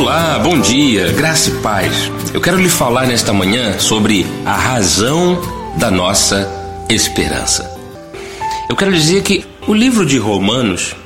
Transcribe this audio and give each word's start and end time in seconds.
Olá, 0.00 0.38
bom 0.38 0.58
dia, 0.58 1.12
graça 1.12 1.50
e 1.50 1.60
paz. 1.60 2.10
Eu 2.32 2.40
quero 2.40 2.56
lhe 2.56 2.70
falar 2.70 3.06
nesta 3.06 3.34
manhã 3.34 3.78
sobre 3.78 4.24
a 4.46 4.54
razão 4.54 5.38
da 5.76 5.90
nossa 5.90 6.50
esperança. 6.88 7.70
Eu 8.66 8.74
quero 8.74 8.94
dizer 8.94 9.22
que 9.22 9.44
o 9.68 9.74
livro 9.74 10.06
de 10.06 10.16
Romanos, 10.16 10.96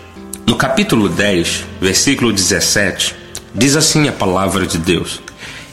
no 0.47 0.55
capítulo 0.55 1.09
10, 1.09 1.65
versículo 1.81 2.33
17, 2.33 3.17
diz 3.53 3.75
assim 3.75 4.07
a 4.07 4.13
palavra 4.13 4.65
de 4.65 4.79
Deus: 4.79 5.21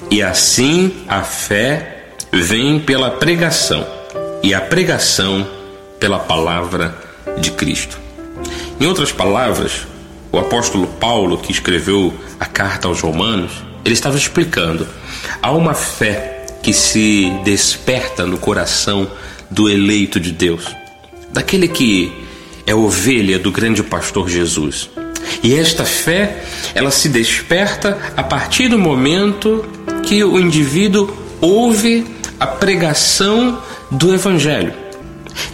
E 0.09 0.23
assim 0.23 0.91
a 1.07 1.21
fé 1.21 2.15
vem 2.33 2.79
pela 2.79 3.11
pregação, 3.11 3.85
e 4.41 4.51
a 4.51 4.59
pregação 4.59 5.47
pela 5.99 6.17
palavra 6.17 6.97
de 7.39 7.51
Cristo. 7.51 7.99
Em 8.79 8.87
outras 8.87 9.11
palavras, 9.11 9.85
o 10.31 10.39
apóstolo 10.39 10.87
Paulo, 10.87 11.37
que 11.37 11.51
escreveu 11.51 12.13
a 12.39 12.45
carta 12.45 12.87
aos 12.87 13.01
Romanos, 13.01 13.51
ele 13.83 13.93
estava 13.93 14.17
explicando: 14.17 14.87
há 15.41 15.51
uma 15.51 15.73
fé 15.73 16.45
que 16.63 16.73
se 16.73 17.31
desperta 17.43 18.25
no 18.25 18.37
coração 18.37 19.09
do 19.49 19.69
eleito 19.69 20.19
de 20.19 20.31
Deus, 20.31 20.65
daquele 21.33 21.67
que 21.67 22.13
é 22.65 22.73
ovelha 22.73 23.37
do 23.37 23.51
grande 23.51 23.83
pastor 23.83 24.29
Jesus. 24.29 24.89
E 25.43 25.55
esta 25.55 25.83
fé, 25.83 26.43
ela 26.73 26.91
se 26.91 27.09
desperta 27.09 27.97
a 28.15 28.23
partir 28.23 28.67
do 28.67 28.77
momento 28.77 29.65
que 30.03 30.23
o 30.23 30.39
indivíduo 30.39 31.15
ouve 31.39 32.05
a 32.39 32.45
pregação 32.47 33.61
do 33.89 34.13
evangelho. 34.13 34.73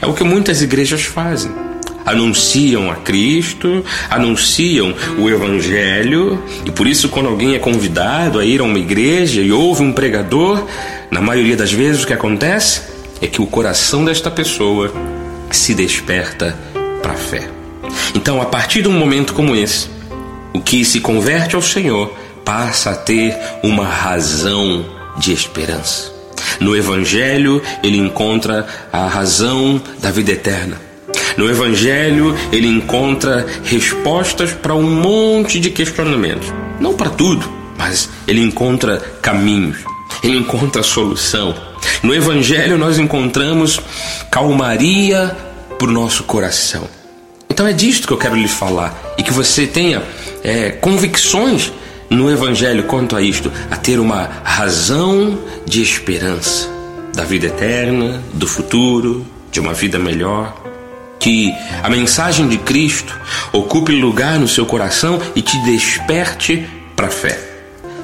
É 0.02 0.06
o 0.06 0.14
que 0.14 0.24
muitas 0.24 0.62
igrejas 0.62 1.04
fazem 1.04 1.67
anunciam 2.08 2.90
a 2.90 2.96
Cristo, 2.96 3.84
anunciam 4.10 4.96
o 5.20 5.30
Evangelho, 5.30 6.42
e 6.66 6.72
por 6.72 6.88
isso, 6.88 7.10
quando 7.10 7.28
alguém 7.28 7.54
é 7.54 7.60
convidado 7.60 8.40
a 8.40 8.46
ir 8.46 8.62
a 8.62 8.64
uma 8.64 8.80
igreja 8.80 9.42
e 9.42 9.52
ouve 9.52 9.84
um 9.84 9.92
pregador, 9.92 10.66
na 11.12 11.20
maioria 11.20 11.58
das 11.58 11.72
vezes 11.72 12.04
o 12.04 12.08
que 12.08 12.14
acontece 12.14 12.82
é 13.22 13.28
que 13.28 13.42
o 13.42 13.46
coração 13.46 14.06
desta 14.06 14.32
pessoa 14.32 14.94
se 15.52 15.74
desperta 15.74 16.58
para 17.04 17.12
a 17.12 17.18
fé. 17.18 17.50
Então, 18.16 18.42
a 18.42 18.46
partir 18.46 18.82
de 18.82 18.88
um 18.88 18.98
momento 18.98 19.34
como 19.34 19.54
esse, 19.54 19.90
o 20.54 20.62
que 20.62 20.86
se 20.86 21.02
converte 21.02 21.56
ao 21.56 21.62
Senhor 21.62 22.14
passa 22.46 22.92
a 22.92 22.96
ter 22.96 23.38
uma 23.62 23.86
razão 23.86 24.86
de 25.18 25.34
esperança. 25.34 26.14
No 26.62 26.74
Evangelho, 26.74 27.62
ele 27.84 27.98
encontra 27.98 28.66
a 28.94 29.08
razão 29.08 29.82
da 30.00 30.10
vida 30.10 30.32
eterna. 30.32 30.87
No 31.38 31.48
Evangelho, 31.48 32.36
ele 32.52 32.68
encontra 32.68 33.46
respostas 33.64 34.52
para 34.54 34.74
um 34.74 34.90
monte 34.90 35.60
de 35.60 35.70
questionamentos. 35.70 36.52
Não 36.80 36.96
para 36.96 37.12
tudo, 37.12 37.48
mas 37.78 38.10
ele 38.28 38.42
encontra 38.42 38.98
caminhos, 39.22 39.78
ele 40.24 40.36
encontra 40.36 40.82
solução. 40.82 41.56
No 42.02 42.14
Evangelho, 42.14 42.76
nós 42.76 42.98
encontramos 42.98 43.80
calmaria 44.32 45.38
para 45.78 45.88
o 45.88 45.92
nosso 45.92 46.24
coração. 46.24 46.90
Então 47.48 47.68
é 47.68 47.74
disto 47.74 48.08
que 48.08 48.14
eu 48.14 48.18
quero 48.18 48.36
lhe 48.36 48.48
falar 48.48 49.00
e 49.16 49.22
que 49.22 49.32
você 49.32 49.68
tenha 49.68 50.02
é, 50.44 50.72
convicções 50.72 51.72
no 52.10 52.32
Evangelho 52.32 52.84
quanto 52.86 53.16
a 53.16 53.22
isto, 53.22 53.52
a 53.70 53.76
ter 53.76 54.00
uma 54.00 54.28
razão 54.44 55.38
de 55.66 55.84
esperança 55.84 56.68
da 57.14 57.24
vida 57.24 57.46
eterna, 57.46 58.24
do 58.34 58.48
futuro, 58.48 59.26
de 59.52 59.60
uma 59.60 59.74
vida 59.74 60.00
melhor 60.00 60.56
que 61.20 61.54
a 61.84 61.90
mensagem 61.90 62.48
de 62.48 62.58
Cristo 62.58 63.18
ocupe 63.52 63.92
lugar 63.94 64.40
no 64.40 64.48
seu 64.48 64.66
coração 64.66 65.20
e 65.36 65.42
te 65.42 65.58
desperte 65.64 66.68
para 66.96 67.08
a 67.08 67.12
fé. 67.12 67.40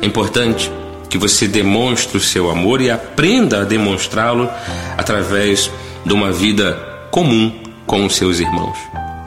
É 0.01 0.05
importante 0.05 0.71
que 1.09 1.17
você 1.17 1.47
demonstre 1.47 2.17
o 2.17 2.21
seu 2.21 2.49
amor 2.49 2.81
e 2.81 2.89
aprenda 2.89 3.61
a 3.61 3.63
demonstrá-lo 3.63 4.49
através 4.97 5.69
de 6.05 6.13
uma 6.13 6.31
vida 6.31 6.73
comum 7.11 7.53
com 7.85 8.05
os 8.05 8.15
seus 8.15 8.39
irmãos. 8.39 8.77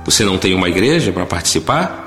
Você 0.04 0.24
não 0.24 0.38
tem 0.38 0.54
uma 0.54 0.68
igreja 0.68 1.12
para 1.12 1.26
participar? 1.26 2.02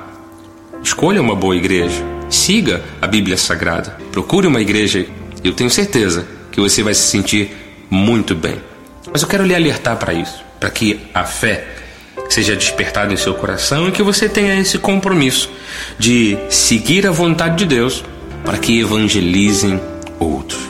Escolha 0.84 1.22
uma 1.22 1.36
boa 1.36 1.56
igreja. 1.56 2.04
Siga 2.30 2.84
a 3.02 3.08
Bíblia 3.08 3.38
Sagrada. 3.38 3.98
Procure 4.12 4.48
uma 4.48 4.62
igreja. 4.62 5.06
Eu 5.44 5.54
tenho 5.54 5.70
certeza 5.70 6.28
que 6.52 6.60
você 6.60 6.84
vai 6.84 6.94
se 6.94 7.08
sentir 7.08 7.52
muito 7.90 8.36
bem. 8.36 8.62
Mas 9.12 9.22
eu 9.22 9.28
quero 9.28 9.46
lhe 9.46 9.56
alertar 9.56 9.98
para 9.98 10.14
isso 10.14 10.49
para 10.60 10.70
que 10.70 11.00
a 11.14 11.24
fé 11.24 11.66
seja 12.30 12.56
despertada 12.56 13.14
em 13.14 13.18
seu 13.18 13.34
coração 13.34 13.88
e 13.88 13.92
que 13.92 14.04
você 14.04 14.28
tenha 14.28 14.60
esse 14.60 14.78
compromisso 14.78 15.50
de 15.98 16.38
seguir 16.50 17.08
a 17.08 17.12
vontade 17.12 17.58
de 17.58 17.66
Deus 17.66 18.04
para 18.44 18.58
que 18.58 18.80
evangelizem 18.80 19.80
outros. 20.20 20.62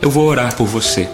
Eu 0.00 0.10
vou 0.10 0.26
orar 0.26 0.54
por 0.56 0.66
você. 0.66 1.08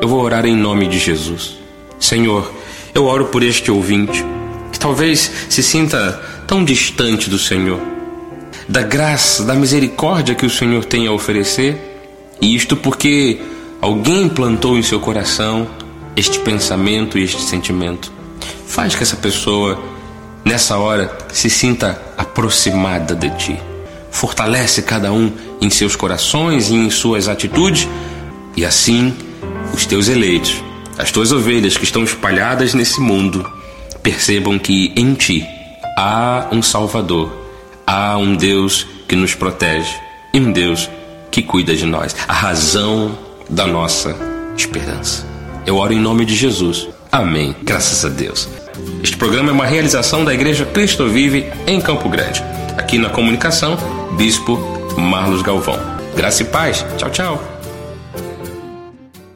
Eu 0.00 0.08
vou 0.08 0.22
orar 0.22 0.44
em 0.44 0.56
nome 0.56 0.86
de 0.88 0.98
Jesus. 0.98 1.56
Senhor, 2.00 2.52
eu 2.94 3.06
oro 3.06 3.26
por 3.26 3.42
este 3.42 3.70
ouvinte 3.70 4.24
que 4.72 4.78
talvez 4.78 5.30
se 5.48 5.62
sinta 5.62 6.20
tão 6.46 6.64
distante 6.64 7.30
do 7.30 7.38
Senhor, 7.38 7.80
da 8.68 8.82
graça, 8.82 9.44
da 9.44 9.54
misericórdia 9.54 10.34
que 10.34 10.44
o 10.44 10.50
Senhor 10.50 10.84
tem 10.84 11.06
a 11.06 11.12
oferecer, 11.12 11.76
e 12.40 12.54
isto 12.54 12.76
porque 12.76 13.40
alguém 13.80 14.28
plantou 14.28 14.76
em 14.76 14.82
seu 14.82 15.00
coração 15.00 15.66
este 16.16 16.38
pensamento 16.40 17.18
e 17.18 17.24
este 17.24 17.42
sentimento. 17.42 18.12
Faz 18.66 18.94
que 18.94 19.02
essa 19.02 19.16
pessoa, 19.16 19.82
nessa 20.44 20.78
hora, 20.78 21.16
se 21.32 21.50
sinta 21.50 22.00
aproximada 22.16 23.14
de 23.14 23.30
ti. 23.30 23.60
Fortalece 24.10 24.82
cada 24.82 25.12
um 25.12 25.32
em 25.60 25.70
seus 25.70 25.96
corações 25.96 26.70
e 26.70 26.74
em 26.74 26.90
suas 26.90 27.28
atitudes, 27.28 27.88
e 28.56 28.64
assim 28.64 29.14
os 29.72 29.86
teus 29.86 30.08
eleitos, 30.08 30.62
as 30.96 31.10
tuas 31.10 31.32
ovelhas 31.32 31.76
que 31.76 31.84
estão 31.84 32.04
espalhadas 32.04 32.74
nesse 32.74 33.00
mundo, 33.00 33.50
percebam 34.02 34.58
que 34.58 34.92
em 34.94 35.14
ti 35.14 35.44
há 35.96 36.48
um 36.52 36.62
Salvador, 36.62 37.32
há 37.86 38.16
um 38.16 38.36
Deus 38.36 38.86
que 39.08 39.16
nos 39.16 39.34
protege 39.34 39.94
e 40.32 40.40
um 40.40 40.52
Deus 40.52 40.88
que 41.30 41.42
cuida 41.42 41.74
de 41.74 41.86
nós, 41.86 42.14
a 42.28 42.32
razão 42.32 43.18
da 43.50 43.66
nossa 43.66 44.14
esperança. 44.56 45.33
Eu 45.66 45.76
oro 45.76 45.92
em 45.92 46.00
nome 46.00 46.24
de 46.24 46.34
Jesus. 46.34 46.88
Amém. 47.10 47.54
Graças 47.62 48.04
a 48.04 48.08
Deus. 48.08 48.48
Este 49.02 49.16
programa 49.16 49.50
é 49.50 49.52
uma 49.52 49.66
realização 49.66 50.24
da 50.24 50.34
Igreja 50.34 50.66
Cristo 50.66 51.08
Vive 51.08 51.50
em 51.66 51.80
Campo 51.80 52.08
Grande. 52.08 52.42
Aqui 52.76 52.98
na 52.98 53.08
comunicação, 53.08 53.76
Bispo 54.16 54.58
Marlos 54.98 55.42
Galvão. 55.42 55.78
Graça 56.16 56.42
e 56.42 56.46
paz. 56.46 56.84
Tchau, 56.98 57.10
tchau. 57.10 57.53